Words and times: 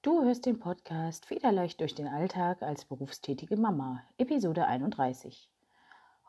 Du 0.00 0.22
hörst 0.22 0.46
den 0.46 0.60
Podcast 0.60 1.26
Federleicht 1.26 1.80
durch 1.80 1.92
den 1.92 2.06
Alltag 2.06 2.62
als 2.62 2.84
berufstätige 2.84 3.56
Mama, 3.56 4.04
Episode 4.16 4.64
31. 4.64 5.50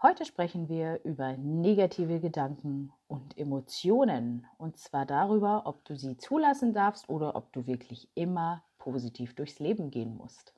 Heute 0.02 0.26
sprechen 0.26 0.68
wir 0.68 1.02
über 1.04 1.38
negative 1.38 2.20
Gedanken 2.20 2.92
und 3.08 3.38
Emotionen 3.38 4.48
und 4.58 4.78
zwar 4.78 5.06
darüber, 5.06 5.68
ob 5.68 5.86
du 5.86 5.96
sie 5.96 6.18
zulassen 6.18 6.74
darfst 6.74 7.10
oder 7.10 7.36
ob 7.36 7.54
du 7.54 7.68
wirklich 7.68 8.10
immer 8.16 8.64
positiv 8.80 9.36
durchs 9.36 9.60
Leben 9.60 9.92
gehen 9.92 10.18
musst. 10.18 10.56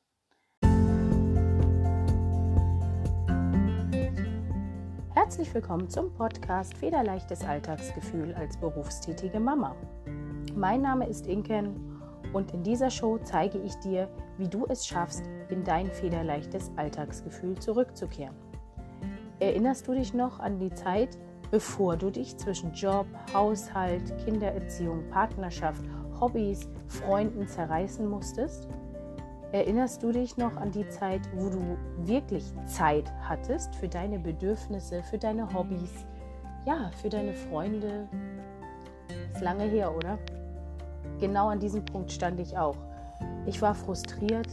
Herzlich 5.14 5.54
willkommen 5.54 5.90
zum 5.90 6.14
Podcast 6.14 6.78
Federleichtes 6.78 7.44
Alltagsgefühl 7.44 8.34
als 8.36 8.56
berufstätige 8.56 9.42
Mama. 9.42 9.76
Mein 10.56 10.82
Name 10.82 11.10
ist 11.10 11.28
Inken 11.28 11.91
und 12.34 12.54
in 12.54 12.64
dieser 12.64 12.90
Show 12.90 13.18
zeige 13.18 13.58
ich 13.60 13.76
dir, 13.76 14.10
wie 14.38 14.48
du 14.48 14.66
es 14.68 14.86
schaffst, 14.86 15.24
in 15.50 15.64
dein 15.64 15.88
federleichtes 15.88 16.72
Alltagsgefühl 16.76 17.58
zurückzukehren. 17.58 18.36
Erinnerst 19.40 19.88
du 19.88 19.94
dich 19.94 20.14
noch 20.14 20.40
an 20.40 20.60
die 20.60 20.74
Zeit, 20.74 21.18
bevor 21.50 21.98
du 21.98 22.10
dich 22.10 22.38
zwischen 22.38 22.74
Job, 22.74 23.08
Haushalt, 23.34 24.16
Kindererziehung, 24.24 25.10
Partnerschaft, 25.10 25.84
Hobbys, 26.20 26.70
Freunden 26.88 27.48
zerreißen 27.48 28.08
musstest? 28.08 28.68
Erinnerst 29.52 30.02
du 30.02 30.12
dich 30.12 30.38
noch 30.38 30.56
an 30.56 30.72
die 30.72 30.88
Zeit, 30.88 31.22
wo 31.36 31.50
du 31.50 31.78
wirklich 31.98 32.46
Zeit 32.66 33.12
hattest 33.22 33.76
für 33.76 33.90
deine 33.90 34.18
Bedürfnisse, 34.18 35.04
für 35.04 35.18
deine 35.18 35.54
Hobbys, 35.54 36.06
ja, 36.66 36.90
für 37.02 37.10
deine 37.10 37.34
Freunde? 37.34 38.08
Ist 39.34 39.42
lange 39.42 39.66
her, 39.66 39.94
oder? 39.94 40.18
Genau 41.22 41.50
an 41.50 41.60
diesem 41.60 41.86
Punkt 41.86 42.12
stand 42.12 42.40
ich 42.40 42.58
auch. 42.58 42.76
Ich 43.46 43.62
war 43.62 43.76
frustriert, 43.76 44.50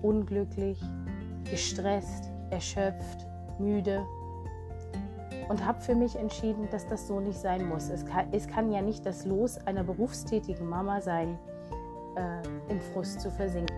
unglücklich, 0.00 0.80
gestresst, 1.44 2.30
erschöpft, 2.48 3.26
müde 3.58 4.02
und 5.50 5.64
habe 5.64 5.78
für 5.80 5.94
mich 5.94 6.16
entschieden, 6.16 6.68
dass 6.70 6.86
das 6.86 7.06
so 7.06 7.20
nicht 7.20 7.38
sein 7.38 7.68
muss. 7.68 7.90
Es 7.90 8.06
kann, 8.06 8.28
es 8.32 8.48
kann 8.48 8.72
ja 8.72 8.80
nicht 8.80 9.04
das 9.04 9.26
Los 9.26 9.58
einer 9.66 9.84
berufstätigen 9.84 10.66
Mama 10.66 11.02
sein, 11.02 11.38
äh, 12.16 12.72
im 12.72 12.80
Frust 12.80 13.20
zu 13.20 13.30
versinken. 13.30 13.76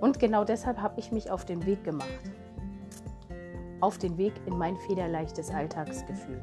Und 0.00 0.18
genau 0.18 0.44
deshalb 0.44 0.78
habe 0.78 0.98
ich 0.98 1.12
mich 1.12 1.30
auf 1.30 1.44
den 1.44 1.64
Weg 1.64 1.84
gemacht. 1.84 2.08
Auf 3.80 3.96
den 3.98 4.18
Weg 4.18 4.32
in 4.46 4.58
mein 4.58 4.76
federleichtes 4.76 5.50
Alltagsgefühl. 5.50 6.42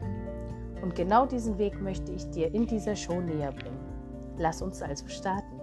Und 0.81 0.95
genau 0.95 1.25
diesen 1.25 1.57
Weg 1.57 1.81
möchte 1.81 2.13
ich 2.13 2.29
dir 2.29 2.53
in 2.53 2.65
dieser 2.65 2.95
Show 2.95 3.19
näher 3.19 3.51
bringen. 3.51 3.78
Lass 4.39 4.61
uns 4.61 4.81
also 4.81 5.07
starten. 5.09 5.59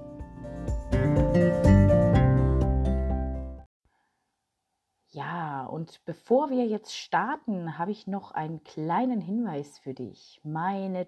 Ja, 5.09 5.65
und 5.65 6.05
bevor 6.05 6.51
wir 6.51 6.67
jetzt 6.67 6.95
starten, 6.95 7.79
habe 7.79 7.91
ich 7.91 8.07
noch 8.07 8.33
einen 8.33 8.63
kleinen 8.65 9.23
Hinweis 9.23 9.79
für 9.79 9.95
dich. 9.95 10.43
Meine 10.45 11.07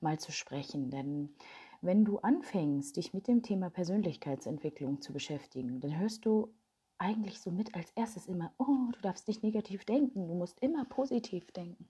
mal 0.01 0.19
zu 0.19 0.31
sprechen. 0.31 0.91
Denn 0.91 1.33
wenn 1.81 2.03
du 2.03 2.19
anfängst, 2.19 2.97
dich 2.97 3.13
mit 3.13 3.27
dem 3.27 3.43
Thema 3.43 3.69
Persönlichkeitsentwicklung 3.69 5.01
zu 5.01 5.13
beschäftigen, 5.13 5.79
dann 5.79 5.97
hörst 5.97 6.25
du 6.25 6.53
eigentlich 6.97 7.39
so 7.39 7.49
mit 7.49 7.73
als 7.75 7.91
erstes 7.91 8.27
immer, 8.27 8.51
oh, 8.57 8.91
du 8.91 8.99
darfst 9.01 9.27
nicht 9.29 9.41
negativ 9.41 9.85
denken, 9.85 10.27
du 10.27 10.35
musst 10.35 10.59
immer 10.59 10.83
positiv 10.83 11.49
denken. 11.51 11.87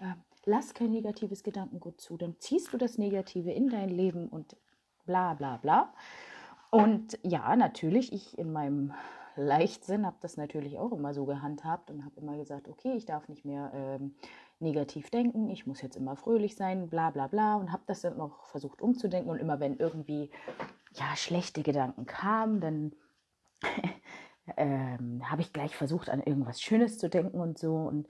Äh, 0.00 0.14
lass 0.44 0.74
kein 0.74 0.90
negatives 0.90 1.44
Gedankengut 1.44 2.00
zu, 2.00 2.16
dann 2.16 2.34
ziehst 2.40 2.72
du 2.72 2.78
das 2.78 2.98
Negative 2.98 3.52
in 3.52 3.68
dein 3.68 3.90
Leben 3.90 4.28
und 4.28 4.56
bla 5.06 5.34
bla 5.34 5.56
bla. 5.58 5.94
Und 6.72 7.16
ja, 7.22 7.54
natürlich, 7.54 8.12
ich 8.12 8.36
in 8.36 8.52
meinem 8.52 8.92
Leichtsinn 9.36 10.06
habe 10.06 10.16
das 10.20 10.36
natürlich 10.36 10.78
auch 10.78 10.92
immer 10.92 11.14
so 11.14 11.24
gehandhabt 11.24 11.90
und 11.90 12.04
habe 12.04 12.20
immer 12.20 12.36
gesagt, 12.36 12.68
okay, 12.68 12.94
ich 12.94 13.06
darf 13.06 13.28
nicht 13.28 13.44
mehr 13.44 13.70
ähm, 13.74 14.14
negativ 14.60 15.10
denken, 15.10 15.50
ich 15.50 15.66
muss 15.66 15.82
jetzt 15.82 15.96
immer 15.96 16.16
fröhlich 16.16 16.56
sein, 16.56 16.88
bla 16.88 17.10
bla 17.10 17.26
bla 17.26 17.56
und 17.56 17.72
habe 17.72 17.82
das 17.86 18.02
dann 18.02 18.16
noch 18.16 18.46
versucht 18.46 18.80
umzudenken 18.80 19.30
und 19.30 19.38
immer 19.38 19.60
wenn 19.60 19.76
irgendwie 19.76 20.30
ja 20.92 21.16
schlechte 21.16 21.62
Gedanken 21.62 22.06
kamen, 22.06 22.60
dann 22.60 22.92
ähm, 24.56 25.30
habe 25.30 25.42
ich 25.42 25.52
gleich 25.52 25.76
versucht 25.76 26.08
an 26.08 26.22
irgendwas 26.22 26.60
Schönes 26.60 26.98
zu 26.98 27.08
denken 27.08 27.40
und 27.40 27.58
so 27.58 27.74
und 27.76 28.06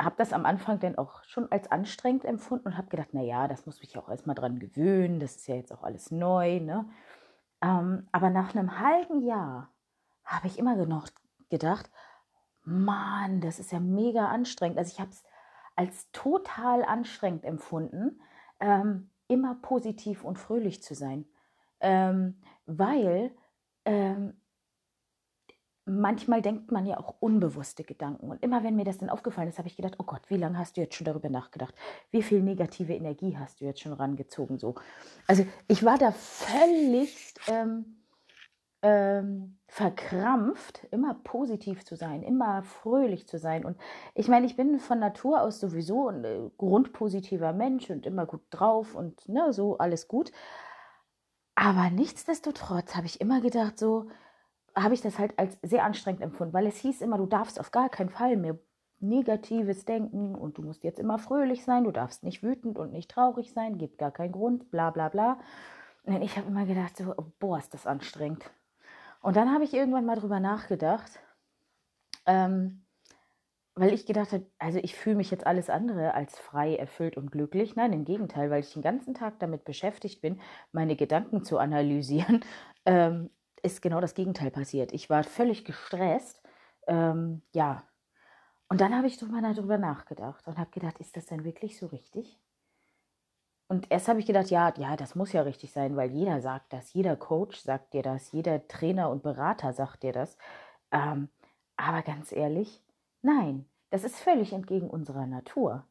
habe 0.00 0.14
das 0.18 0.32
am 0.32 0.46
Anfang 0.46 0.78
dann 0.78 0.96
auch 0.96 1.24
schon 1.24 1.50
als 1.50 1.70
anstrengend 1.70 2.24
empfunden 2.24 2.68
und 2.68 2.78
habe 2.78 2.88
gedacht, 2.88 3.14
naja, 3.14 3.48
das 3.48 3.66
muss 3.66 3.80
mich 3.80 3.98
auch 3.98 4.08
erstmal 4.08 4.36
dran 4.36 4.60
gewöhnen, 4.60 5.18
das 5.18 5.36
ist 5.36 5.48
ja 5.48 5.56
jetzt 5.56 5.72
auch 5.72 5.82
alles 5.82 6.10
neu, 6.10 6.60
ne? 6.60 6.88
Ähm, 7.60 8.08
aber 8.12 8.30
nach 8.30 8.54
einem 8.54 8.78
halben 8.78 9.22
Jahr 9.22 9.70
habe 10.28 10.46
ich 10.46 10.58
immer 10.58 10.76
noch 10.86 11.08
gedacht, 11.48 11.90
Mann, 12.64 13.40
das 13.40 13.58
ist 13.58 13.72
ja 13.72 13.80
mega 13.80 14.28
anstrengend. 14.28 14.78
Also 14.78 14.92
ich 14.92 15.00
habe 15.00 15.10
es 15.10 15.24
als 15.74 16.10
total 16.12 16.84
anstrengend 16.84 17.44
empfunden, 17.44 18.20
ähm, 18.60 19.10
immer 19.26 19.54
positiv 19.62 20.24
und 20.24 20.38
fröhlich 20.38 20.82
zu 20.82 20.94
sein, 20.94 21.24
ähm, 21.80 22.40
weil 22.66 23.34
ähm, 23.84 24.34
manchmal 25.86 26.42
denkt 26.42 26.70
man 26.70 26.84
ja 26.84 26.98
auch 26.98 27.14
unbewusste 27.20 27.84
Gedanken. 27.84 28.30
Und 28.30 28.42
immer 28.42 28.62
wenn 28.64 28.76
mir 28.76 28.84
das 28.84 28.98
dann 28.98 29.08
aufgefallen 29.08 29.48
ist, 29.48 29.58
habe 29.58 29.68
ich 29.68 29.76
gedacht, 29.76 29.94
oh 29.98 30.04
Gott, 30.04 30.22
wie 30.28 30.36
lange 30.36 30.58
hast 30.58 30.76
du 30.76 30.82
jetzt 30.82 30.94
schon 30.94 31.06
darüber 31.06 31.30
nachgedacht? 31.30 31.74
Wie 32.10 32.22
viel 32.22 32.42
negative 32.42 32.94
Energie 32.94 33.38
hast 33.38 33.60
du 33.60 33.64
jetzt 33.64 33.80
schon 33.80 33.92
rangezogen? 33.92 34.58
So. 34.58 34.74
Also 35.26 35.46
ich 35.68 35.84
war 35.84 35.96
da 35.96 36.12
völlig 36.12 37.34
ähm, 37.46 37.97
ähm, 38.82 39.58
verkrampft, 39.66 40.86
immer 40.90 41.14
positiv 41.24 41.84
zu 41.84 41.96
sein, 41.96 42.22
immer 42.22 42.62
fröhlich 42.62 43.26
zu 43.26 43.38
sein. 43.38 43.64
Und 43.64 43.76
ich 44.14 44.28
meine, 44.28 44.46
ich 44.46 44.56
bin 44.56 44.78
von 44.78 44.98
Natur 44.98 45.42
aus 45.42 45.60
sowieso 45.60 46.08
ein 46.08 46.24
äh, 46.24 46.50
grundpositiver 46.56 47.52
Mensch 47.52 47.90
und 47.90 48.06
immer 48.06 48.26
gut 48.26 48.42
drauf 48.50 48.94
und 48.94 49.28
ne, 49.28 49.52
so 49.52 49.78
alles 49.78 50.08
gut. 50.08 50.32
Aber 51.54 51.90
nichtsdestotrotz 51.90 52.94
habe 52.94 53.06
ich 53.06 53.20
immer 53.20 53.40
gedacht, 53.40 53.78
so 53.78 54.10
habe 54.76 54.94
ich 54.94 55.00
das 55.00 55.18
halt 55.18 55.36
als 55.38 55.58
sehr 55.62 55.84
anstrengend 55.84 56.22
empfunden, 56.22 56.54
weil 56.54 56.66
es 56.66 56.76
hieß 56.76 57.00
immer, 57.00 57.18
du 57.18 57.26
darfst 57.26 57.58
auf 57.58 57.72
gar 57.72 57.88
keinen 57.88 58.10
Fall 58.10 58.36
mehr 58.36 58.58
negatives 59.00 59.84
denken 59.84 60.34
und 60.34 60.58
du 60.58 60.62
musst 60.62 60.84
jetzt 60.84 60.98
immer 60.98 61.18
fröhlich 61.18 61.64
sein, 61.64 61.84
du 61.84 61.90
darfst 61.90 62.22
nicht 62.22 62.42
wütend 62.42 62.78
und 62.78 62.92
nicht 62.92 63.10
traurig 63.10 63.52
sein, 63.52 63.78
gibt 63.78 63.98
gar 63.98 64.10
keinen 64.12 64.32
Grund, 64.32 64.70
bla 64.70 64.90
bla 64.90 65.08
bla. 65.08 65.38
Und 66.04 66.22
ich 66.22 66.36
habe 66.36 66.48
immer 66.48 66.64
gedacht, 66.64 66.96
so, 66.96 67.14
boah, 67.38 67.58
ist 67.58 67.74
das 67.74 67.86
anstrengend. 67.86 68.50
Und 69.20 69.36
dann 69.36 69.52
habe 69.52 69.64
ich 69.64 69.74
irgendwann 69.74 70.06
mal 70.06 70.16
drüber 70.16 70.40
nachgedacht, 70.40 71.18
ähm, 72.26 72.86
weil 73.74 73.92
ich 73.92 74.06
gedacht 74.06 74.32
habe, 74.32 74.46
also 74.58 74.78
ich 74.80 74.96
fühle 74.96 75.16
mich 75.16 75.30
jetzt 75.30 75.46
alles 75.46 75.70
andere 75.70 76.14
als 76.14 76.38
frei, 76.38 76.76
erfüllt 76.76 77.16
und 77.16 77.30
glücklich. 77.30 77.76
Nein, 77.76 77.92
im 77.92 78.04
Gegenteil, 78.04 78.50
weil 78.50 78.60
ich 78.60 78.72
den 78.72 78.82
ganzen 78.82 79.14
Tag 79.14 79.38
damit 79.38 79.64
beschäftigt 79.64 80.20
bin, 80.20 80.40
meine 80.72 80.96
Gedanken 80.96 81.44
zu 81.44 81.58
analysieren, 81.58 82.44
ähm, 82.86 83.30
ist 83.62 83.82
genau 83.82 84.00
das 84.00 84.14
Gegenteil 84.14 84.50
passiert. 84.50 84.92
Ich 84.92 85.10
war 85.10 85.24
völlig 85.24 85.64
gestresst. 85.64 86.42
Ähm, 86.86 87.42
ja. 87.52 87.84
Und 88.68 88.80
dann 88.80 88.96
habe 88.96 89.06
ich 89.06 89.18
drüber, 89.18 89.40
darüber 89.40 89.78
nachgedacht 89.78 90.46
und 90.46 90.58
habe 90.58 90.70
gedacht, 90.70 90.98
ist 90.98 91.16
das 91.16 91.26
denn 91.26 91.44
wirklich 91.44 91.78
so 91.78 91.86
richtig? 91.86 92.38
Und 93.68 93.90
erst 93.90 94.08
habe 94.08 94.18
ich 94.18 94.26
gedacht, 94.26 94.48
ja, 94.50 94.72
ja, 94.78 94.96
das 94.96 95.14
muss 95.14 95.32
ja 95.32 95.42
richtig 95.42 95.72
sein, 95.72 95.94
weil 95.94 96.10
jeder 96.10 96.40
sagt 96.40 96.72
das, 96.72 96.94
jeder 96.94 97.16
Coach 97.16 97.60
sagt 97.60 97.92
dir 97.92 98.02
das, 98.02 98.32
jeder 98.32 98.66
Trainer 98.66 99.10
und 99.10 99.22
Berater 99.22 99.74
sagt 99.74 100.02
dir 100.02 100.12
das. 100.12 100.38
Ähm, 100.90 101.28
aber 101.76 102.02
ganz 102.02 102.32
ehrlich, 102.32 102.82
nein, 103.20 103.66
das 103.90 104.04
ist 104.04 104.18
völlig 104.18 104.52
entgegen 104.52 104.88
unserer 104.88 105.26
Natur. 105.26 105.84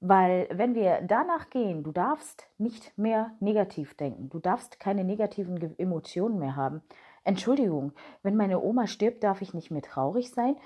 Weil 0.00 0.48
wenn 0.50 0.74
wir 0.74 1.02
danach 1.02 1.50
gehen, 1.50 1.82
du 1.82 1.92
darfst 1.92 2.48
nicht 2.58 2.96
mehr 2.96 3.32
negativ 3.40 3.94
denken, 3.94 4.30
du 4.30 4.38
darfst 4.38 4.80
keine 4.80 5.04
negativen 5.04 5.78
Emotionen 5.78 6.38
mehr 6.38 6.56
haben. 6.56 6.82
Entschuldigung, 7.24 7.92
wenn 8.22 8.36
meine 8.36 8.60
Oma 8.60 8.86
stirbt, 8.86 9.22
darf 9.24 9.42
ich 9.42 9.52
nicht 9.52 9.70
mehr 9.70 9.82
traurig 9.82 10.30
sein. 10.30 10.56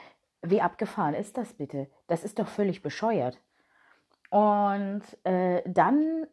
Wie 0.42 0.60
abgefahren 0.60 1.14
ist 1.14 1.36
das 1.36 1.54
bitte? 1.54 1.88
Das 2.06 2.22
ist 2.22 2.38
doch 2.38 2.46
völlig 2.48 2.82
bescheuert. 2.82 3.40
Und 4.30 5.02
äh, 5.24 5.62
dann 5.66 6.26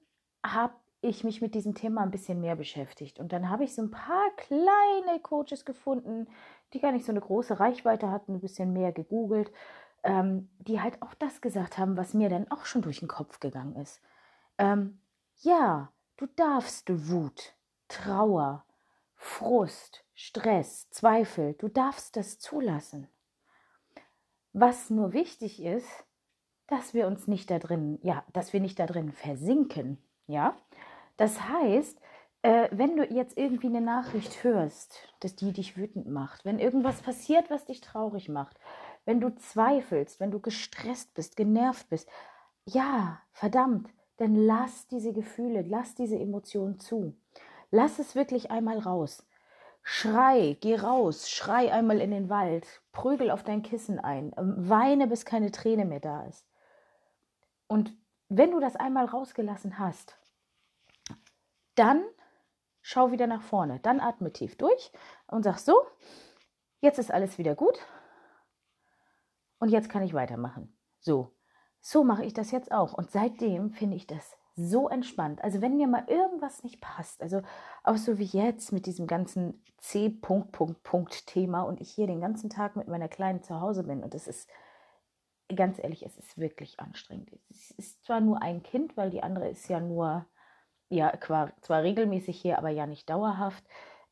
habe 0.44 0.74
ich 1.02 1.24
mich 1.24 1.42
mit 1.42 1.56
diesem 1.56 1.76
Thema 1.76 2.02
ein 2.02 2.12
bisschen 2.12 2.42
mehr 2.42 2.56
beschäftigt. 2.56 3.20
Und 3.20 3.34
dann 3.34 3.50
habe 3.50 3.64
ich 3.64 3.74
so 3.74 3.82
ein 3.82 3.92
paar 3.92 4.30
kleine 4.38 5.20
Coaches 5.22 5.66
gefunden, 5.66 6.28
die 6.74 6.80
gar 6.80 6.92
nicht 6.92 7.06
so 7.06 7.12
eine 7.12 7.22
große 7.22 7.60
Reichweite 7.60 8.12
hatten, 8.12 8.36
ein 8.36 8.42
bisschen 8.42 8.74
mehr 8.74 8.92
gegoogelt 8.92 9.52
ähm, 10.04 10.50
die 10.60 10.82
halt 10.82 11.02
auch 11.02 11.14
das 11.16 11.42
gesagt 11.42 11.78
haben, 11.78 11.98
was 11.98 12.14
mir 12.14 12.30
dann 12.30 12.50
auch 12.52 12.66
schon 12.66 12.82
durch 12.82 13.00
den 13.00 13.08
Kopf 13.08 13.40
gegangen 13.40 13.76
ist. 13.76 14.02
Ähm, 14.58 15.00
ja, 15.42 15.92
du 16.18 16.28
darfst 16.36 16.90
Wut, 17.10 17.56
Trauer, 17.88 18.66
Frust, 19.16 20.04
Stress, 20.14 20.90
Zweifel, 20.90 21.54
du 21.54 21.68
darfst 21.68 22.16
das 22.16 22.40
zulassen. 22.40 23.08
Was 24.54 24.90
nur 24.90 25.14
wichtig 25.14 25.62
ist, 25.64 26.06
dass 26.72 26.94
wir 26.94 27.06
uns 27.08 27.28
nicht 27.28 27.52
da 27.52 27.60
drin, 27.60 28.00
ja, 28.02 28.24
dass 28.34 28.54
wir 28.54 28.62
nicht 28.62 28.80
da 28.80 28.86
drin 28.86 29.12
versinken, 29.12 29.98
ja. 30.28 30.56
Das 31.18 31.42
heißt, 31.42 32.00
äh, 32.44 32.70
wenn 32.72 32.96
du 32.96 33.04
jetzt 33.04 33.38
irgendwie 33.38 33.68
eine 33.68 33.82
Nachricht 33.82 34.44
hörst, 34.44 35.14
dass 35.20 35.36
die 35.36 35.52
dich 35.52 35.76
wütend 35.76 36.08
macht, 36.08 36.46
wenn 36.46 36.60
irgendwas 36.60 37.02
passiert, 37.02 37.50
was 37.50 37.66
dich 37.66 37.82
traurig 37.82 38.30
macht, 38.30 38.58
wenn 39.06 39.20
du 39.20 39.36
zweifelst, 39.36 40.20
wenn 40.20 40.32
du 40.32 40.40
gestresst 40.40 41.14
bist, 41.14 41.36
genervt 41.36 41.90
bist, 41.90 42.10
ja, 42.66 43.20
verdammt, 43.34 43.90
dann 44.18 44.36
lass 44.36 44.88
diese 44.88 45.12
Gefühle, 45.14 45.64
lass 45.68 45.96
diese 45.96 46.18
Emotionen 46.18 46.80
zu. 46.80 47.16
Lass 47.70 48.00
es 48.00 48.16
wirklich 48.16 48.50
einmal 48.50 48.80
raus. 48.80 49.28
Schrei, 49.84 50.58
geh 50.62 50.76
raus, 50.76 51.30
schrei 51.30 51.74
einmal 51.74 52.00
in 52.00 52.12
den 52.12 52.30
Wald, 52.30 52.66
prügel 52.92 53.30
auf 53.30 53.44
dein 53.44 53.64
Kissen 53.64 54.00
ein, 54.00 54.32
ähm, 54.38 54.56
weine, 54.70 55.08
bis 55.08 55.26
keine 55.26 55.52
Träne 55.52 55.86
mehr 55.86 56.00
da 56.00 56.24
ist. 56.28 56.46
Und 57.72 57.98
wenn 58.28 58.52
du 58.52 58.60
das 58.60 58.76
einmal 58.76 59.06
rausgelassen 59.06 59.80
hast, 59.80 60.18
dann 61.76 62.04
schau 62.82 63.12
wieder 63.12 63.28
nach 63.28 63.42
vorne, 63.42 63.80
dann 63.80 64.02
atme 64.02 64.34
tief 64.34 64.58
durch 64.58 64.92
und 65.28 65.44
sag 65.44 65.58
so, 65.58 65.74
jetzt 66.82 67.00
ist 67.00 67.12
alles 67.12 67.38
wieder 67.38 67.56
gut, 67.56 67.80
und 69.62 69.70
jetzt 69.70 69.90
kann 69.90 70.02
ich 70.02 70.14
weitermachen. 70.14 70.76
So, 71.00 71.32
so 71.80 72.04
mache 72.04 72.26
ich 72.26 72.34
das 72.34 72.52
jetzt 72.52 72.74
auch. 72.74 72.94
Und 72.94 73.12
seitdem 73.12 73.72
finde 73.72 73.96
ich 73.96 74.08
das 74.08 74.36
so 74.56 74.90
entspannt. 74.90 75.42
Also 75.42 75.62
wenn 75.62 75.78
mir 75.78 75.88
mal 75.88 76.04
irgendwas 76.08 76.64
nicht 76.64 76.82
passt, 76.82 77.22
also 77.22 77.42
auch 77.84 77.96
so 77.96 78.18
wie 78.18 78.26
jetzt 78.26 78.74
mit 78.74 78.86
diesem 78.86 79.08
ganzen 79.08 79.64
C 79.78 80.10
Punkt 80.10 80.52
Punkt 80.52 80.84
Punkt 80.84 81.28
Thema 81.28 81.62
und 81.62 81.80
ich 81.80 81.92
hier 81.92 82.08
den 82.08 82.20
ganzen 82.20 82.50
Tag 82.50 82.76
mit 82.76 82.88
meiner 82.90 83.08
Kleinen 83.08 83.44
zu 83.44 83.62
Hause 83.62 83.84
bin 83.84 84.04
und 84.04 84.14
es 84.14 84.28
ist 84.28 84.50
ganz 85.56 85.80
ehrlich, 85.80 86.04
es 86.04 86.18
ist 86.18 86.38
wirklich 86.38 86.80
anstrengend. 86.80 87.32
Es 87.50 87.72
ist 87.72 88.04
zwar 88.04 88.22
nur 88.22 88.42
ein 88.42 88.64
Kind, 88.64 88.98
weil 88.98 89.10
die 89.10 89.24
andere 89.24 89.50
ist 89.50 89.68
ja 89.70 89.80
nur 89.80 90.26
ja 90.90 91.14
zwar 91.20 91.84
regelmäßig 91.84 92.40
hier, 92.40 92.58
aber 92.58 92.70
ja 92.70 92.86
nicht 92.86 93.10
dauerhaft. 93.10 93.64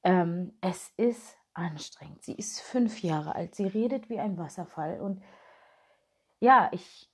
Ähm, 0.04 0.54
es 0.62 0.92
ist 0.98 1.38
anstrengend. 1.54 2.24
Sie 2.24 2.34
ist 2.34 2.62
fünf 2.62 3.02
Jahre 3.02 3.36
alt. 3.36 3.56
Sie 3.56 3.68
redet 3.68 4.10
wie 4.10 4.20
ein 4.20 4.38
Wasserfall 4.38 5.00
und 5.00 5.22
ja, 6.40 6.70
ich 6.72 7.10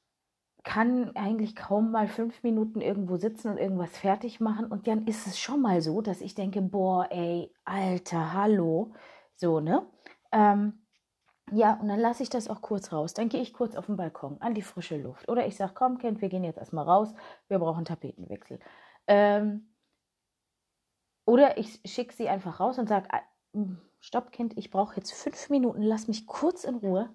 kann 0.63 1.15
eigentlich 1.15 1.55
kaum 1.55 1.91
mal 1.91 2.07
fünf 2.07 2.41
Minuten 2.43 2.81
irgendwo 2.81 3.17
sitzen 3.17 3.49
und 3.51 3.57
irgendwas 3.57 3.95
fertig 3.97 4.39
machen. 4.39 4.65
Und 4.65 4.87
dann 4.87 5.05
ist 5.05 5.27
es 5.27 5.39
schon 5.39 5.61
mal 5.61 5.81
so, 5.81 6.01
dass 6.01 6.21
ich 6.21 6.33
denke, 6.33 6.61
boah, 6.61 7.07
ey, 7.11 7.51
Alter, 7.63 8.33
hallo. 8.33 8.91
So, 9.35 9.59
ne? 9.59 9.85
Ähm, 10.31 10.84
ja, 11.51 11.75
und 11.75 11.87
dann 11.87 11.99
lasse 11.99 12.23
ich 12.23 12.29
das 12.29 12.49
auch 12.49 12.61
kurz 12.61 12.91
raus. 12.91 13.13
Dann 13.13 13.29
gehe 13.29 13.41
ich 13.41 13.53
kurz 13.53 13.75
auf 13.75 13.85
den 13.85 13.97
Balkon, 13.97 14.41
an 14.41 14.55
die 14.55 14.63
frische 14.63 14.97
Luft. 14.97 15.29
Oder 15.29 15.45
ich 15.45 15.55
sage, 15.55 15.73
komm, 15.75 15.99
Kind, 15.99 16.21
wir 16.21 16.29
gehen 16.29 16.43
jetzt 16.43 16.57
erstmal 16.57 16.85
raus, 16.85 17.13
wir 17.47 17.59
brauchen 17.59 17.85
Tapetenwechsel. 17.85 18.59
Ähm, 19.07 19.69
oder 21.25 21.57
ich 21.57 21.81
schicke 21.85 22.13
sie 22.13 22.29
einfach 22.29 22.59
raus 22.59 22.79
und 22.79 22.89
sage, 22.89 23.09
stopp, 23.99 24.31
Kind, 24.31 24.57
ich 24.57 24.71
brauche 24.71 24.95
jetzt 24.95 25.13
fünf 25.13 25.49
Minuten, 25.49 25.81
lass 25.81 26.07
mich 26.07 26.25
kurz 26.25 26.63
in 26.63 26.75
Ruhe. 26.75 27.09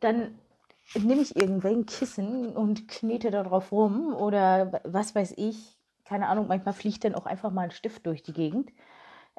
Dann 0.00 0.38
nehme 0.94 1.20
ich 1.20 1.36
irgendwelchen 1.36 1.86
Kissen 1.86 2.56
und 2.56 2.88
knete 2.88 3.30
da 3.30 3.42
drauf 3.42 3.72
rum 3.72 4.14
oder 4.14 4.80
was 4.84 5.14
weiß 5.14 5.34
ich. 5.36 5.78
Keine 6.04 6.28
Ahnung, 6.28 6.48
manchmal 6.48 6.74
fliegt 6.74 7.04
dann 7.04 7.14
auch 7.14 7.26
einfach 7.26 7.50
mal 7.50 7.62
ein 7.62 7.70
Stift 7.70 8.06
durch 8.06 8.22
die 8.22 8.32
Gegend. 8.32 8.70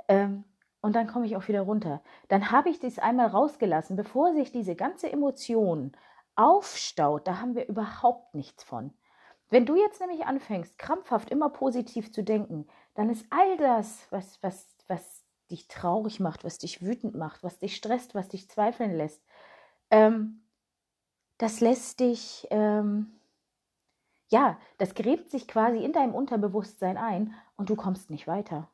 Ähm, 0.08 0.44
und 0.82 0.96
dann 0.96 1.08
komme 1.08 1.26
ich 1.26 1.36
auch 1.36 1.48
wieder 1.48 1.62
runter. 1.62 2.02
Dann 2.28 2.52
habe 2.52 2.70
ich 2.70 2.80
das 2.80 3.00
einmal 3.00 3.28
rausgelassen, 3.28 3.96
bevor 3.96 4.34
sich 4.34 4.52
diese 4.52 4.76
ganze 4.76 5.12
Emotion 5.12 5.92
aufstaut. 6.36 7.28
Da 7.28 7.40
haben 7.40 7.56
wir 7.56 7.68
überhaupt 7.68 8.34
nichts 8.34 8.64
von. 8.64 8.94
Wenn 9.50 9.66
du 9.66 9.76
jetzt 9.76 10.00
nämlich 10.00 10.26
anfängst, 10.26 10.78
krampfhaft 10.78 11.32
immer 11.32 11.50
positiv 11.50 12.12
zu 12.12 12.24
denken, 12.24 12.68
dann 12.94 13.10
ist 13.10 13.26
all 13.30 13.58
das, 13.58 14.08
was, 14.12 14.42
was, 14.42 14.68
was 14.88 15.24
dich 15.50 15.68
traurig 15.68 16.20
macht, 16.20 16.44
was 16.44 16.60
dich 16.60 16.82
wütend 16.82 17.16
macht, 17.16 17.44
was 17.44 17.60
dich 17.60 17.76
stresst, 17.76 18.14
was 18.14 18.30
dich 18.30 18.50
zweifeln 18.50 18.96
lässt, 18.96 19.24
ähm, 19.90 20.44
das 21.40 21.62
lässt 21.62 22.00
dich, 22.00 22.48
ähm, 22.52 23.20
ja, 24.28 24.60
das 24.78 24.94
gräbt 24.94 25.30
sich 25.32 25.48
quasi 25.48 25.84
in 25.84 25.94
deinem 25.94 26.14
Unterbewusstsein 26.14 26.98
ein 26.98 27.34
und 27.56 27.70
du 27.70 27.76
kommst 27.76 28.10
nicht 28.12 28.28
weiter. 28.28 28.70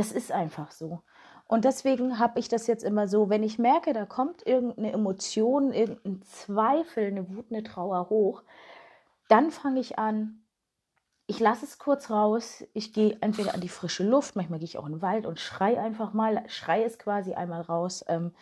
Das 0.00 0.12
ist 0.12 0.32
einfach 0.32 0.70
so. 0.70 1.02
Und 1.46 1.66
deswegen 1.66 2.18
habe 2.18 2.40
ich 2.40 2.48
das 2.48 2.66
jetzt 2.66 2.84
immer 2.84 3.06
so, 3.06 3.28
wenn 3.28 3.42
ich 3.42 3.58
merke, 3.58 3.92
da 3.92 4.06
kommt 4.06 4.46
irgendeine 4.46 4.92
Emotion, 4.92 5.74
irgendein 5.74 6.22
Zweifel, 6.22 7.08
eine 7.08 7.28
Wut, 7.28 7.44
eine 7.50 7.62
Trauer 7.62 8.08
hoch, 8.08 8.42
dann 9.28 9.50
fange 9.50 9.78
ich 9.78 9.98
an, 9.98 10.40
ich 11.26 11.38
lasse 11.38 11.66
es 11.66 11.78
kurz 11.78 12.08
raus, 12.08 12.64
ich 12.72 12.94
gehe 12.94 13.18
entweder 13.20 13.52
an 13.52 13.60
die 13.60 13.68
frische 13.68 14.02
Luft, 14.02 14.36
manchmal 14.36 14.58
gehe 14.58 14.64
ich 14.64 14.78
auch 14.78 14.86
in 14.86 14.92
den 14.92 15.02
Wald 15.02 15.26
und 15.26 15.38
schrei 15.38 15.78
einfach 15.78 16.14
mal, 16.14 16.48
schrei 16.48 16.82
es 16.82 16.98
quasi 16.98 17.34
einmal 17.34 17.60
raus. 17.60 18.02
Ähm, 18.08 18.32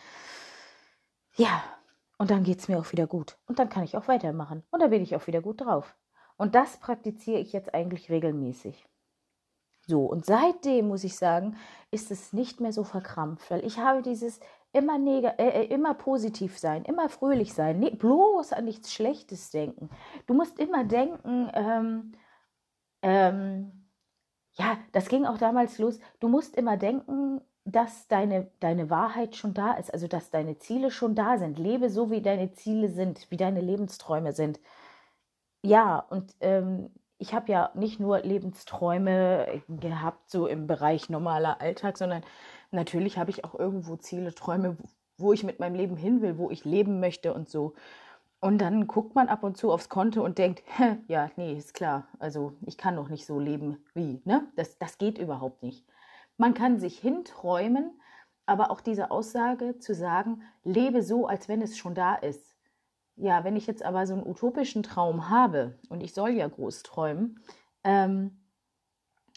ja, 1.35 1.61
und 2.17 2.31
dann 2.31 2.45
geht 2.45 2.59
es 2.59 2.69
mir 2.69 2.79
auch 2.79 2.93
wieder 2.93 3.05
gut. 3.05 3.37
Und 3.47 3.59
dann 3.59 3.67
kann 3.67 3.83
ich 3.83 3.97
auch 3.97 4.07
weitermachen. 4.07 4.63
Und 4.71 4.79
dann 4.79 4.91
bin 4.91 5.03
ich 5.03 5.13
auch 5.13 5.27
wieder 5.27 5.41
gut 5.41 5.59
drauf. 5.59 5.93
Und 6.37 6.55
das 6.55 6.77
praktiziere 6.77 7.41
ich 7.41 7.51
jetzt 7.51 7.73
eigentlich 7.73 8.09
regelmäßig. 8.09 8.87
So, 9.89 10.05
und 10.05 10.23
seitdem 10.25 10.87
muss 10.87 11.03
ich 11.03 11.17
sagen, 11.17 11.57
ist 11.89 12.11
es 12.11 12.31
nicht 12.31 12.61
mehr 12.61 12.71
so 12.71 12.83
verkrampft, 12.83 13.49
weil 13.49 13.65
ich 13.65 13.79
habe 13.79 14.03
dieses 14.03 14.39
immer, 14.71 14.99
äh, 14.99 15.63
äh, 15.63 15.65
immer 15.73 15.95
positiv 15.95 16.59
sein, 16.59 16.85
immer 16.85 17.09
fröhlich 17.09 17.53
sein, 17.55 17.79
nee, 17.79 17.89
bloß 17.89 18.53
an 18.53 18.65
nichts 18.65 18.93
Schlechtes 18.93 19.49
denken. 19.49 19.89
Du 20.27 20.35
musst 20.35 20.59
immer 20.59 20.83
denken, 20.83 21.49
ähm, 21.55 22.11
ähm, 23.01 23.87
ja, 24.53 24.77
das 24.91 25.09
ging 25.09 25.25
auch 25.25 25.39
damals 25.39 25.79
los, 25.79 25.99
du 26.19 26.27
musst 26.29 26.55
immer 26.55 26.77
denken, 26.77 27.41
dass 27.65 28.07
deine, 28.07 28.51
deine 28.59 28.89
Wahrheit 28.91 29.35
schon 29.35 29.53
da 29.55 29.73
ist, 29.73 29.91
also 29.93 30.07
dass 30.07 30.29
deine 30.31 30.59
Ziele 30.59 30.91
schon 30.91 31.15
da 31.15 31.37
sind. 31.39 31.57
Lebe 31.59 31.89
so, 31.89 32.11
wie 32.11 32.21
deine 32.21 32.51
Ziele 32.53 32.89
sind, 32.89 33.29
wie 33.31 33.37
deine 33.37 33.61
Lebensträume 33.61 34.33
sind. 34.33 34.59
Ja, 35.63 35.99
und 35.99 36.35
ähm, 36.41 36.91
ich 37.19 37.33
habe 37.33 37.51
ja 37.51 37.69
nicht 37.75 37.99
nur 37.99 38.21
Lebensträume 38.21 39.61
gehabt, 39.67 40.29
so 40.31 40.47
im 40.47 40.67
Bereich 40.67 41.09
normaler 41.09 41.61
Alltag, 41.61 41.97
sondern 41.97 42.23
natürlich 42.71 43.17
habe 43.17 43.29
ich 43.29 43.43
auch 43.43 43.53
irgendwo 43.53 43.97
Ziele, 43.97 44.33
Träume, 44.33 44.77
wo 45.17 45.33
ich 45.33 45.43
mit 45.43 45.59
meinem 45.59 45.75
Leben 45.75 45.97
hin 45.97 46.21
will, 46.21 46.37
wo 46.37 46.49
ich 46.49 46.63
leben 46.63 47.01
möchte 47.01 47.33
und 47.33 47.49
so. 47.49 47.73
Und 48.39 48.59
dann 48.59 48.87
guckt 48.87 49.15
man 49.15 49.27
ab 49.27 49.43
und 49.43 49.57
zu 49.57 49.69
aufs 49.69 49.89
Konto 49.89 50.23
und 50.23 50.37
denkt, 50.37 50.63
ja, 51.09 51.29
nee, 51.35 51.57
ist 51.57 51.73
klar, 51.73 52.07
also 52.19 52.53
ich 52.65 52.77
kann 52.77 52.95
noch 52.95 53.09
nicht 53.09 53.25
so 53.25 53.37
leben 53.37 53.83
wie, 53.93 54.21
ne? 54.23 54.47
Das, 54.55 54.77
das 54.77 54.97
geht 54.97 55.17
überhaupt 55.17 55.61
nicht. 55.61 55.85
Man 56.37 56.53
kann 56.53 56.79
sich 56.79 56.97
hinträumen, 56.99 57.99
aber 58.45 58.71
auch 58.71 58.79
diese 58.79 59.11
Aussage 59.11 59.77
zu 59.79 59.93
sagen, 59.93 60.43
lebe 60.63 61.03
so, 61.03 61.27
als 61.27 61.49
wenn 61.49 61.61
es 61.61 61.77
schon 61.77 61.95
da 61.95 62.15
ist. 62.15 62.48
Ja, 63.19 63.43
wenn 63.43 63.55
ich 63.55 63.67
jetzt 63.67 63.83
aber 63.83 64.07
so 64.07 64.13
einen 64.13 64.25
utopischen 64.25 64.83
Traum 64.83 65.29
habe 65.29 65.77
und 65.89 66.01
ich 66.01 66.13
soll 66.13 66.31
ja 66.31 66.47
groß 66.47 66.83
träumen, 66.83 67.39
ähm, 67.83 68.39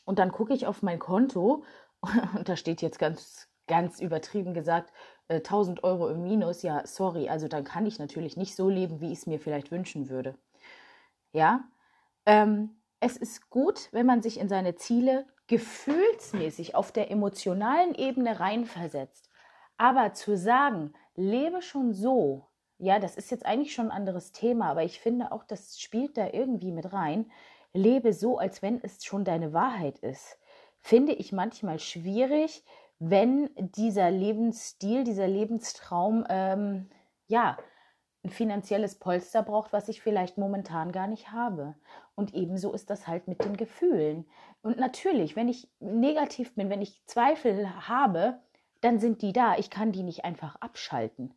und 0.04 0.18
dann 0.18 0.32
gucke 0.32 0.52
ich 0.52 0.66
auf 0.66 0.82
mein 0.82 0.98
Konto 0.98 1.64
und 2.36 2.48
da 2.48 2.56
steht 2.56 2.82
jetzt 2.82 2.98
ganz, 2.98 3.48
ganz 3.66 4.00
übertrieben 4.00 4.54
gesagt, 4.54 4.92
äh, 5.28 5.36
1000 5.36 5.84
Euro 5.84 6.08
im 6.08 6.22
Minus. 6.22 6.62
Ja, 6.62 6.86
sorry, 6.86 7.28
also 7.28 7.48
dann 7.48 7.64
kann 7.64 7.86
ich 7.86 7.98
natürlich 7.98 8.36
nicht 8.36 8.56
so 8.56 8.68
leben, 8.68 9.00
wie 9.00 9.12
ich 9.12 9.18
es 9.18 9.26
mir 9.26 9.38
vielleicht 9.38 9.70
wünschen 9.70 10.08
würde. 10.08 10.36
Ja, 11.32 11.64
ähm, 12.26 12.76
es 13.00 13.16
ist 13.16 13.50
gut, 13.50 13.88
wenn 13.92 14.06
man 14.06 14.22
sich 14.22 14.38
in 14.38 14.48
seine 14.48 14.74
Ziele 14.76 15.26
gefühlsmäßig 15.46 16.74
auf 16.74 16.92
der 16.92 17.10
emotionalen 17.10 17.94
Ebene 17.94 18.38
reinversetzt. 18.38 19.28
Aber 19.76 20.14
zu 20.14 20.36
sagen, 20.36 20.94
lebe 21.14 21.62
schon 21.62 21.92
so, 21.92 22.48
ja, 22.82 22.98
das 22.98 23.14
ist 23.16 23.30
jetzt 23.30 23.46
eigentlich 23.46 23.72
schon 23.72 23.86
ein 23.86 23.96
anderes 23.96 24.32
Thema, 24.32 24.68
aber 24.68 24.82
ich 24.82 24.98
finde 25.00 25.30
auch, 25.30 25.44
das 25.44 25.80
spielt 25.80 26.16
da 26.16 26.28
irgendwie 26.32 26.72
mit 26.72 26.92
rein. 26.92 27.30
Lebe 27.72 28.12
so, 28.12 28.38
als 28.38 28.60
wenn 28.60 28.82
es 28.82 29.04
schon 29.04 29.24
deine 29.24 29.52
Wahrheit 29.52 30.00
ist. 30.00 30.36
Finde 30.80 31.12
ich 31.12 31.30
manchmal 31.30 31.78
schwierig, 31.78 32.64
wenn 32.98 33.50
dieser 33.56 34.10
Lebensstil, 34.10 35.04
dieser 35.04 35.28
Lebenstraum, 35.28 36.26
ähm, 36.28 36.90
ja, 37.28 37.56
ein 38.24 38.30
finanzielles 38.30 38.96
Polster 38.96 39.44
braucht, 39.44 39.72
was 39.72 39.88
ich 39.88 40.02
vielleicht 40.02 40.36
momentan 40.36 40.90
gar 40.90 41.06
nicht 41.06 41.30
habe. 41.30 41.76
Und 42.16 42.34
ebenso 42.34 42.72
ist 42.72 42.90
das 42.90 43.06
halt 43.06 43.28
mit 43.28 43.44
den 43.44 43.56
Gefühlen. 43.56 44.26
Und 44.62 44.76
natürlich, 44.78 45.36
wenn 45.36 45.48
ich 45.48 45.68
negativ 45.78 46.56
bin, 46.56 46.68
wenn 46.68 46.82
ich 46.82 47.04
Zweifel 47.06 47.88
habe, 47.88 48.40
dann 48.80 48.98
sind 48.98 49.22
die 49.22 49.32
da. 49.32 49.56
Ich 49.56 49.70
kann 49.70 49.92
die 49.92 50.02
nicht 50.02 50.24
einfach 50.24 50.56
abschalten. 50.56 51.32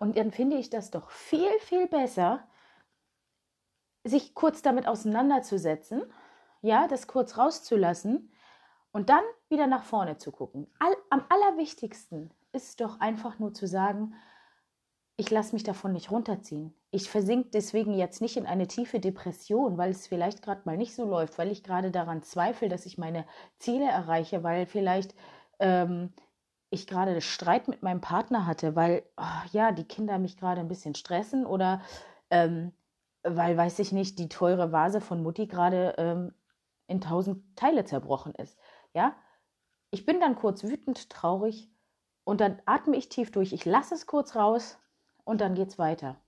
Und 0.00 0.16
dann 0.16 0.30
finde 0.30 0.56
ich 0.56 0.70
das 0.70 0.90
doch 0.90 1.10
viel, 1.10 1.50
viel 1.60 1.86
besser, 1.86 2.48
sich 4.02 4.34
kurz 4.34 4.62
damit 4.62 4.88
auseinanderzusetzen, 4.88 6.02
ja, 6.62 6.88
das 6.88 7.06
kurz 7.06 7.36
rauszulassen 7.36 8.32
und 8.92 9.10
dann 9.10 9.22
wieder 9.50 9.66
nach 9.66 9.84
vorne 9.84 10.16
zu 10.16 10.32
gucken. 10.32 10.66
All, 10.78 10.96
am 11.10 11.22
allerwichtigsten 11.28 12.32
ist 12.52 12.80
doch 12.80 12.98
einfach 12.98 13.38
nur 13.38 13.52
zu 13.52 13.66
sagen, 13.66 14.14
ich 15.18 15.30
lasse 15.30 15.52
mich 15.54 15.64
davon 15.64 15.92
nicht 15.92 16.10
runterziehen. 16.10 16.72
Ich 16.92 17.10
versink 17.10 17.52
deswegen 17.52 17.92
jetzt 17.92 18.22
nicht 18.22 18.38
in 18.38 18.46
eine 18.46 18.68
tiefe 18.68 19.00
Depression, 19.00 19.76
weil 19.76 19.90
es 19.90 20.06
vielleicht 20.06 20.40
gerade 20.40 20.62
mal 20.64 20.78
nicht 20.78 20.94
so 20.94 21.04
läuft, 21.04 21.36
weil 21.36 21.50
ich 21.50 21.62
gerade 21.62 21.90
daran 21.90 22.22
zweifle, 22.22 22.70
dass 22.70 22.86
ich 22.86 22.96
meine 22.96 23.26
Ziele 23.58 23.84
erreiche, 23.84 24.42
weil 24.42 24.64
vielleicht 24.64 25.14
ähm, 25.58 26.14
ich 26.70 26.86
gerade 26.86 27.20
Streit 27.20 27.68
mit 27.68 27.82
meinem 27.82 28.00
Partner 28.00 28.46
hatte, 28.46 28.76
weil 28.76 29.04
oh, 29.16 29.46
ja 29.52 29.72
die 29.72 29.84
Kinder 29.84 30.18
mich 30.18 30.36
gerade 30.36 30.60
ein 30.60 30.68
bisschen 30.68 30.94
stressen 30.94 31.44
oder 31.44 31.82
ähm, 32.30 32.72
weil, 33.22 33.56
weiß 33.56 33.78
ich 33.80 33.92
nicht, 33.92 34.18
die 34.18 34.28
teure 34.28 34.72
Vase 34.72 35.00
von 35.00 35.22
Mutti 35.22 35.46
gerade 35.46 35.94
ähm, 35.98 36.34
in 36.86 37.00
tausend 37.00 37.44
Teile 37.56 37.84
zerbrochen 37.84 38.34
ist. 38.34 38.56
Ja, 38.94 39.14
ich 39.90 40.06
bin 40.06 40.20
dann 40.20 40.36
kurz 40.36 40.64
wütend, 40.64 41.10
traurig 41.10 41.70
und 42.24 42.40
dann 42.40 42.62
atme 42.64 42.96
ich 42.96 43.08
tief 43.08 43.30
durch. 43.30 43.52
Ich 43.52 43.64
lasse 43.64 43.94
es 43.94 44.06
kurz 44.06 44.36
raus 44.36 44.78
und 45.24 45.40
dann 45.40 45.54
geht 45.54 45.68
es 45.68 45.78
weiter. 45.78 46.20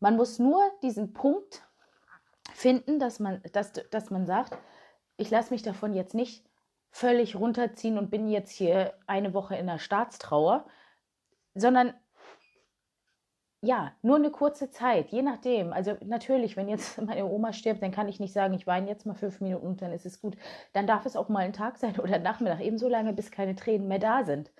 Man 0.00 0.16
muss 0.16 0.38
nur 0.38 0.60
diesen 0.82 1.12
Punkt 1.12 1.62
finden, 2.54 2.98
dass 2.98 3.20
man, 3.20 3.42
dass, 3.52 3.72
dass 3.72 4.10
man 4.10 4.26
sagt, 4.26 4.56
ich 5.16 5.30
lasse 5.30 5.52
mich 5.52 5.62
davon 5.62 5.94
jetzt 5.94 6.14
nicht 6.14 6.48
völlig 6.92 7.34
runterziehen 7.36 7.98
und 7.98 8.10
bin 8.10 8.28
jetzt 8.28 8.52
hier 8.52 8.94
eine 9.06 9.34
Woche 9.34 9.56
in 9.56 9.66
der 9.66 9.78
Staatstrauer, 9.78 10.66
sondern 11.54 11.94
ja, 13.64 13.92
nur 14.02 14.16
eine 14.16 14.30
kurze 14.30 14.70
Zeit, 14.70 15.10
je 15.10 15.22
nachdem. 15.22 15.72
Also 15.72 15.96
natürlich, 16.04 16.56
wenn 16.56 16.68
jetzt 16.68 17.00
meine 17.02 17.26
Oma 17.26 17.52
stirbt, 17.52 17.82
dann 17.82 17.92
kann 17.92 18.08
ich 18.08 18.20
nicht 18.20 18.32
sagen, 18.32 18.54
ich 18.54 18.66
weine 18.66 18.88
jetzt 18.88 19.06
mal 19.06 19.14
fünf 19.14 19.40
Minuten 19.40 19.66
und 19.66 19.82
dann 19.82 19.92
ist 19.92 20.04
es 20.04 20.20
gut. 20.20 20.36
Dann 20.72 20.86
darf 20.86 21.06
es 21.06 21.16
auch 21.16 21.28
mal 21.28 21.40
ein 21.40 21.52
Tag 21.52 21.78
sein 21.78 21.98
oder 22.00 22.18
Nachmittag, 22.18 22.60
ebenso 22.60 22.88
lange, 22.88 23.12
bis 23.12 23.30
keine 23.30 23.56
Tränen 23.56 23.88
mehr 23.88 23.98
da 24.00 24.24
sind. 24.24 24.52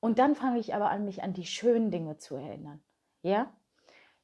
Und 0.00 0.18
dann 0.18 0.36
fange 0.36 0.60
ich 0.60 0.74
aber 0.74 0.90
an, 0.90 1.04
mich 1.04 1.22
an 1.22 1.34
die 1.34 1.46
schönen 1.46 1.90
Dinge 1.90 2.18
zu 2.18 2.36
erinnern. 2.36 2.80
Ja? 3.22 3.52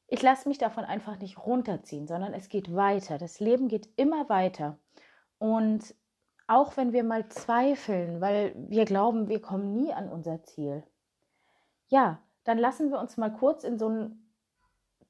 Ich 0.07 0.21
lasse 0.21 0.47
mich 0.47 0.57
davon 0.57 0.85
einfach 0.85 1.19
nicht 1.19 1.37
runterziehen, 1.37 2.07
sondern 2.07 2.33
es 2.33 2.49
geht 2.49 2.73
weiter. 2.73 3.17
Das 3.17 3.39
Leben 3.39 3.67
geht 3.67 3.89
immer 3.97 4.29
weiter. 4.29 4.79
Und 5.37 5.93
auch 6.47 6.77
wenn 6.77 6.93
wir 6.93 7.03
mal 7.03 7.27
zweifeln, 7.29 8.21
weil 8.21 8.53
wir 8.55 8.85
glauben, 8.85 9.27
wir 9.27 9.41
kommen 9.41 9.73
nie 9.73 9.93
an 9.93 10.09
unser 10.09 10.43
Ziel, 10.43 10.83
ja, 11.87 12.19
dann 12.43 12.57
lassen 12.57 12.91
wir 12.91 12.99
uns 12.99 13.17
mal 13.17 13.33
kurz 13.33 13.63
in 13.63 13.77
so 13.79 13.87
eine 13.87 14.15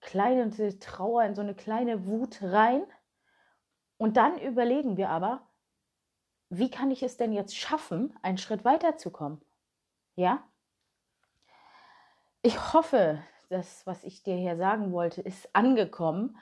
kleine 0.01 0.49
Trauer, 0.79 1.23
in 1.23 1.35
so 1.35 1.41
eine 1.41 1.55
kleine 1.55 2.05
Wut 2.05 2.41
rein. 2.41 2.83
Und 3.97 4.17
dann 4.17 4.39
überlegen 4.39 4.97
wir 4.97 5.09
aber, 5.09 5.47
wie 6.49 6.69
kann 6.69 6.91
ich 6.91 7.03
es 7.03 7.17
denn 7.17 7.33
jetzt 7.33 7.55
schaffen, 7.55 8.17
einen 8.21 8.37
Schritt 8.37 8.63
weiterzukommen? 8.63 9.41
Ja? 10.15 10.43
Ich 12.41 12.73
hoffe, 12.73 13.21
das, 13.49 13.85
was 13.85 14.03
ich 14.03 14.23
dir 14.23 14.35
hier 14.35 14.57
sagen 14.57 14.91
wollte, 14.91 15.21
ist 15.21 15.49
angekommen. 15.53 16.37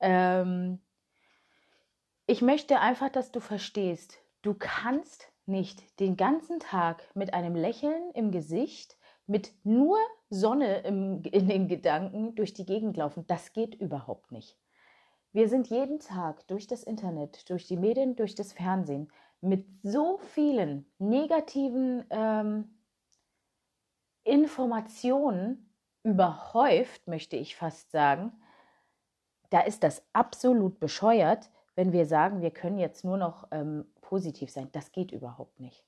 Ähm, 0.00 0.80
ich 2.26 2.42
möchte 2.42 2.80
einfach, 2.80 3.10
dass 3.10 3.30
du 3.32 3.40
verstehst, 3.40 4.18
du 4.44 4.54
kannst 4.54 5.32
nicht 5.46 6.00
den 6.00 6.16
ganzen 6.16 6.60
Tag 6.60 7.02
mit 7.14 7.34
einem 7.34 7.54
Lächeln 7.54 8.10
im 8.14 8.30
Gesicht, 8.30 8.96
mit 9.26 9.52
nur 9.64 9.98
Sonne 10.28 10.80
im, 10.80 11.22
in 11.24 11.48
den 11.48 11.68
Gedanken 11.68 12.34
durch 12.34 12.52
die 12.52 12.66
Gegend 12.66 12.96
laufen. 12.96 13.26
Das 13.26 13.52
geht 13.52 13.74
überhaupt 13.74 14.32
nicht. 14.32 14.58
Wir 15.32 15.48
sind 15.48 15.68
jeden 15.68 15.98
Tag 15.98 16.46
durch 16.46 16.66
das 16.66 16.84
Internet, 16.84 17.48
durch 17.50 17.66
die 17.66 17.76
Medien, 17.76 18.16
durch 18.16 18.34
das 18.34 18.52
Fernsehen 18.52 19.10
mit 19.40 19.70
so 19.82 20.18
vielen 20.18 20.86
negativen 20.98 22.04
ähm, 22.10 22.78
Informationen 24.22 25.70
überhäuft, 26.02 27.08
möchte 27.08 27.36
ich 27.36 27.56
fast 27.56 27.90
sagen, 27.90 28.32
da 29.50 29.60
ist 29.60 29.82
das 29.82 30.02
absolut 30.12 30.80
bescheuert, 30.80 31.50
wenn 31.74 31.92
wir 31.92 32.06
sagen, 32.06 32.40
wir 32.40 32.50
können 32.50 32.78
jetzt 32.78 33.04
nur 33.04 33.16
noch 33.16 33.48
ähm, 33.50 33.86
positiv 34.04 34.50
sein. 34.50 34.68
Das 34.72 34.92
geht 34.92 35.12
überhaupt 35.12 35.58
nicht. 35.58 35.84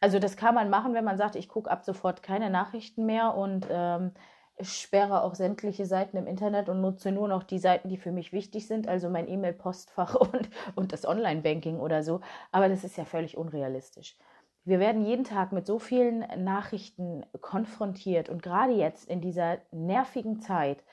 Also 0.00 0.18
das 0.18 0.36
kann 0.36 0.54
man 0.54 0.70
machen, 0.70 0.94
wenn 0.94 1.04
man 1.04 1.18
sagt, 1.18 1.36
ich 1.36 1.48
gucke 1.48 1.70
ab 1.70 1.84
sofort 1.84 2.22
keine 2.22 2.50
Nachrichten 2.50 3.04
mehr 3.06 3.34
und 3.34 3.66
ähm, 3.70 4.12
sperre 4.60 5.22
auch 5.22 5.34
sämtliche 5.34 5.86
Seiten 5.86 6.16
im 6.16 6.26
Internet 6.26 6.68
und 6.68 6.80
nutze 6.80 7.12
nur 7.12 7.28
noch 7.28 7.42
die 7.42 7.58
Seiten, 7.58 7.88
die 7.88 7.96
für 7.96 8.12
mich 8.12 8.32
wichtig 8.32 8.66
sind, 8.66 8.88
also 8.88 9.08
mein 9.08 9.28
E-Mail-Postfach 9.28 10.14
und, 10.32 10.48
und 10.74 10.92
das 10.92 11.06
Online-Banking 11.06 11.78
oder 11.78 12.02
so. 12.02 12.20
Aber 12.52 12.68
das 12.68 12.84
ist 12.84 12.96
ja 12.96 13.04
völlig 13.04 13.36
unrealistisch. 13.36 14.16
Wir 14.64 14.80
werden 14.80 15.04
jeden 15.04 15.24
Tag 15.24 15.52
mit 15.52 15.66
so 15.66 15.78
vielen 15.78 16.20
Nachrichten 16.44 17.24
konfrontiert 17.40 18.28
und 18.28 18.42
gerade 18.42 18.72
jetzt 18.72 19.08
in 19.08 19.20
dieser 19.20 19.58
nervigen 19.70 20.40
Zeit, 20.40 20.84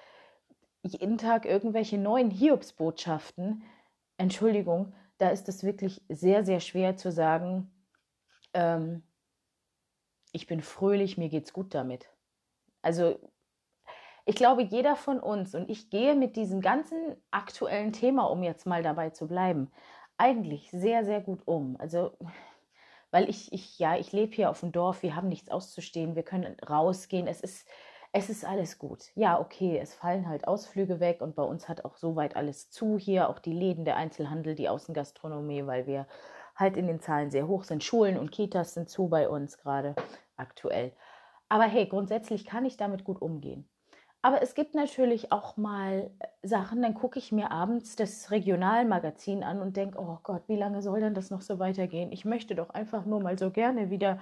jeden 0.82 1.18
Tag 1.18 1.46
irgendwelche 1.46 1.98
neuen 1.98 2.30
Hiobsbotschaften. 2.30 3.64
Entschuldigung, 4.18 4.94
da 5.18 5.30
ist 5.30 5.48
es 5.50 5.64
wirklich 5.64 6.02
sehr, 6.10 6.44
sehr 6.46 6.60
schwer 6.60 6.98
zu 6.98 7.12
sagen, 7.12 7.72
ähm, 8.54 9.04
ich 10.32 10.48
bin 10.48 10.62
fröhlich, 10.62 11.18
mir 11.18 11.30
geht's 11.30 11.54
gut 11.54 11.74
damit. 11.74 12.10
Also 12.82 13.20
ich 14.26 14.36
glaube, 14.36 14.64
jeder 14.64 14.96
von 14.96 15.20
uns, 15.20 15.56
und 15.56 15.70
ich 15.70 15.90
gehe 15.90 16.16
mit 16.16 16.36
diesem 16.36 16.62
ganzen 16.62 17.16
aktuellen 17.32 17.94
Thema, 17.94 18.26
um 18.26 18.44
jetzt 18.44 18.66
mal 18.66 18.84
dabei 18.84 19.12
zu 19.12 19.28
bleiben, 19.28 19.72
eigentlich 20.18 20.70
sehr, 20.72 21.06
sehr 21.06 21.22
gut 21.22 21.42
um. 21.46 21.78
Also 21.78 22.18
weil 23.16 23.30
ich, 23.30 23.54
ich, 23.54 23.80
ja, 23.80 23.98
ich 23.98 24.12
lebe 24.12 24.36
hier 24.36 24.50
auf 24.50 24.60
dem 24.60 24.74
Dorf, 24.74 25.02
wir 25.02 25.16
haben 25.16 25.30
nichts 25.30 25.50
auszustehen, 25.50 26.18
wir 26.18 26.24
können 26.24 26.58
rausgehen, 26.60 27.28
es 27.28 27.40
ist, 27.40 27.66
es 28.16 28.30
ist 28.30 28.46
alles 28.46 28.80
gut. 28.80 29.12
Ja, 29.16 29.42
okay, 29.42 29.78
es 29.78 29.94
fallen 29.94 30.30
halt 30.30 30.48
Ausflüge 30.48 31.02
weg 31.02 31.20
und 31.20 31.36
bei 31.36 31.44
uns 31.44 31.68
hat 31.68 31.84
auch 31.84 31.98
soweit 31.98 32.38
alles 32.38 32.70
zu 32.70 32.98
hier, 32.98 33.30
auch 33.30 33.40
die 33.40 33.52
Läden, 33.52 33.84
der 33.84 33.98
Einzelhandel, 33.98 34.56
die 34.56 34.70
Außengastronomie, 34.70 35.66
weil 35.68 35.86
wir 35.86 36.08
halt 36.56 36.78
in 36.78 36.88
den 36.88 37.02
Zahlen 37.02 37.30
sehr 37.30 37.46
hoch 37.50 37.66
sind. 37.66 37.84
Schulen 37.84 38.18
und 38.18 38.32
Kitas 38.32 38.74
sind 38.74 38.90
zu 38.90 39.10
bei 39.10 39.28
uns 39.28 39.58
gerade 39.58 39.96
aktuell. 40.38 40.94
Aber 41.50 41.66
hey, 41.66 41.88
grundsätzlich 41.88 42.46
kann 42.46 42.64
ich 42.64 42.78
damit 42.78 43.04
gut 43.04 43.22
umgehen. 43.22 43.68
Aber 44.22 44.42
es 44.42 44.56
gibt 44.56 44.76
natürlich 44.76 45.34
auch 45.34 45.58
mal 45.58 46.10
äh, 46.20 46.28
Sachen, 46.42 46.82
dann 46.82 46.94
gucke 46.94 47.20
ich 47.20 47.34
mir 47.34 47.52
abends 47.52 47.98
das 47.98 48.32
Regionalmagazin 48.32 49.44
an 49.44 49.60
und 49.62 49.76
denke, 49.76 50.00
oh 50.00 50.20
Gott, 50.24 50.44
wie 50.48 50.56
lange 50.56 50.82
soll 50.82 51.02
denn 51.02 51.16
das 51.16 51.32
noch 51.32 51.42
so 51.42 51.60
weitergehen? 51.60 52.14
Ich 52.14 52.24
möchte 52.24 52.56
doch 52.56 52.70
einfach 52.70 53.06
nur 53.06 53.22
mal 53.22 53.38
so 53.38 53.52
gerne 53.52 53.90
wieder, 53.90 54.22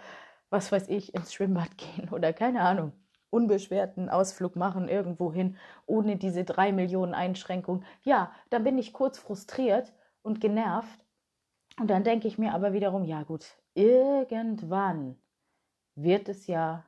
was 0.49 0.71
weiß 0.71 0.89
ich, 0.89 1.13
ins 1.13 1.31
Schwimmbad 1.31 1.77
gehen 1.77 2.09
oder 2.09 2.33
keine 2.33 2.61
Ahnung, 2.61 2.91
unbeschwerten 3.33 4.09
Ausflug 4.09 4.55
machen 4.55 4.87
irgendwo 4.87 5.33
hin, 5.33 5.57
ohne 5.87 6.15
diese 6.15 6.43
drei 6.43 6.71
Millionen 6.71 7.13
Einschränkungen. 7.13 7.83
Ja, 8.03 8.31
dann 8.49 8.63
bin 8.63 8.77
ich 8.77 8.93
kurz 8.93 9.17
frustriert 9.17 9.91
und 10.21 10.39
genervt. 10.39 10.99
Und 11.79 11.89
dann 11.89 12.03
denke 12.03 12.27
ich 12.27 12.37
mir 12.37 12.53
aber 12.53 12.73
wiederum, 12.73 13.03
ja 13.03 13.23
gut, 13.23 13.57
irgendwann 13.73 15.17
wird 15.95 16.29
es 16.29 16.45
ja 16.45 16.85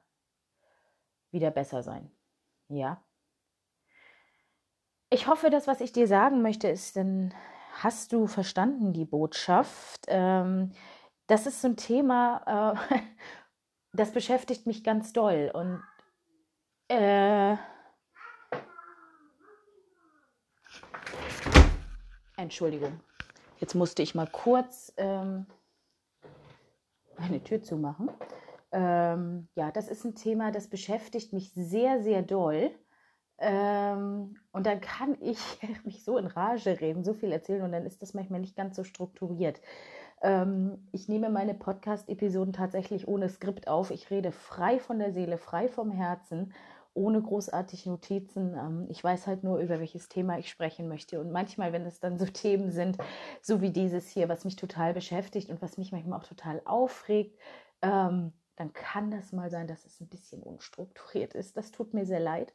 wieder 1.32 1.50
besser 1.50 1.82
sein. 1.82 2.12
Ja. 2.70 3.04
Ich 5.10 5.28
hoffe, 5.28 5.50
das, 5.50 5.68
was 5.68 5.82
ich 5.82 5.92
dir 5.92 6.08
sagen 6.08 6.42
möchte, 6.42 6.68
ist, 6.68 6.96
dann 6.96 7.34
hast 7.74 8.14
du 8.14 8.28
verstanden 8.28 8.94
die 8.94 9.06
Botschaft. 9.06 10.06
Ähm, 10.08 10.72
das 11.28 11.48
ist 11.48 11.62
so 11.62 11.70
ein 11.70 11.78
Thema, 11.78 12.76
äh, 12.92 13.00
das 13.94 14.12
beschäftigt 14.12 14.68
mich 14.68 14.84
ganz 14.84 15.12
doll. 15.14 15.52
Und 15.54 15.82
äh, 16.90 17.56
Entschuldigung, 22.38 23.00
jetzt 23.60 23.76
musste 23.76 24.04
ich 24.04 24.14
mal 24.14 24.28
kurz 24.28 24.94
ähm, 24.98 25.46
eine 27.18 27.44
Tür 27.44 27.62
zumachen. 27.64 28.10
Ähm, 28.72 29.48
ja, 29.56 29.72
das 29.72 29.88
ist 29.88 30.04
ein 30.04 30.16
Thema, 30.16 30.52
das 30.52 30.70
beschäftigt 30.70 31.34
mich 31.34 31.54
sehr, 31.54 32.04
sehr 32.04 32.22
doll. 32.22 32.72
Ähm, 33.38 34.38
und 34.52 34.66
dann 34.66 34.80
kann 34.82 35.18
ich 35.22 35.40
mich 35.86 36.04
so 36.04 36.18
in 36.18 36.28
Rage 36.28 36.80
reden, 36.80 37.04
so 37.04 37.14
viel 37.14 37.32
erzählen 37.32 37.64
und 37.64 37.72
dann 37.72 37.86
ist 37.86 38.02
das 38.02 38.14
manchmal 38.14 38.40
nicht 38.40 38.56
ganz 38.56 38.76
so 38.76 38.84
strukturiert. 38.84 39.62
Ähm, 40.22 40.88
ich 40.92 41.10
nehme 41.10 41.30
meine 41.30 41.54
Podcast-Episoden 41.54 42.54
tatsächlich 42.54 43.08
ohne 43.08 43.30
Skript 43.30 43.68
auf. 43.68 43.92
Ich 43.92 44.10
rede 44.10 44.32
frei 44.32 44.80
von 44.80 45.00
der 45.00 45.14
Seele, 45.14 45.38
frei 45.38 45.68
vom 45.68 45.92
Herzen, 45.92 46.54
ohne 46.96 47.22
großartig 47.22 47.86
Notizen. 47.86 48.56
Ähm, 48.56 48.88
ich 48.90 49.04
weiß 49.04 49.28
halt 49.28 49.44
nur, 49.44 49.60
über 49.60 49.80
welches 49.80 50.10
Thema 50.10 50.40
ich 50.40 50.50
sprechen 50.50 50.88
möchte. 50.88 51.20
Und 51.20 51.32
manchmal, 51.32 51.74
wenn 51.74 51.86
es 51.86 52.00
dann 52.00 52.18
so 52.18 52.26
Themen 52.34 52.72
sind, 52.72 52.98
so 53.42 53.62
wie 53.62 53.70
dieses 53.70 54.10
hier, 54.10 54.28
was 54.30 54.46
mich 54.46 54.56
total 54.56 54.94
beschäftigt 54.94 55.50
und 55.50 55.62
was 55.62 55.78
mich 55.78 55.92
manchmal 55.92 56.20
auch 56.20 56.26
total 56.26 56.62
aufregt, 56.66 57.38
ähm, 57.82 58.34
dann 58.56 58.72
kann 58.74 59.12
das 59.12 59.34
mal 59.34 59.52
sein, 59.52 59.68
dass 59.68 59.86
es 59.86 60.00
ein 60.00 60.08
bisschen 60.08 60.42
unstrukturiert 60.42 61.34
ist. 61.34 61.58
Das 61.58 61.72
tut 61.72 61.94
mir 61.94 62.06
sehr 62.06 62.22
leid. 62.22 62.54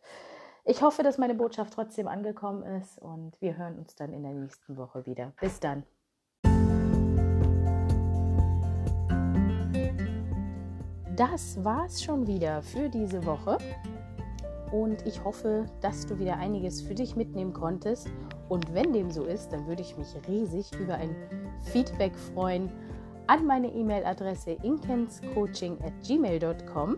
Ich 0.65 0.83
hoffe, 0.83 1.03
dass 1.03 1.19
meine 1.19 1.35
Botschaft 1.35 1.75
trotzdem 1.75 2.09
angekommen 2.09 2.63
ist 2.63 2.99
und 2.99 3.39
wir 3.41 3.57
hören 3.57 3.79
uns 3.79 3.95
dann 3.95 4.13
in 4.13 4.23
der 4.23 4.33
nächsten 4.33 4.77
Woche 4.77 5.05
wieder. 5.07 5.33
Bis 5.41 5.61
dann. 5.61 5.85
Das 11.17 11.63
war's 11.63 12.03
schon 12.03 12.27
wieder 12.27 12.63
für 12.63 12.89
diese 12.89 13.25
Woche 13.27 13.59
und 14.73 15.07
ich 15.07 15.23
hoffe, 15.25 15.67
dass 15.81 16.07
du 16.07 16.19
wieder 16.19 16.37
einiges 16.37 16.81
für 16.81 16.95
dich 16.95 17.17
mitnehmen 17.17 17.53
konntest. 17.53 18.09
Und 18.49 18.73
wenn 18.75 18.93
dem 18.93 19.11
so 19.11 19.25
ist, 19.25 19.53
dann 19.53 19.67
würde 19.67 19.83
ich 19.83 19.97
mich 19.97 20.15
riesig 20.29 20.71
über 20.79 20.95
ein 20.95 21.15
Feedback 21.73 22.17
freuen 22.17 22.71
an 23.27 23.47
meine 23.47 23.69
E-Mail-Adresse 23.69 24.53
inkenscoaching 24.63 25.79
at 25.85 25.93
gmail.com. 26.07 26.97